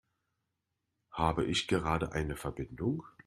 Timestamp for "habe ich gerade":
1.11-2.11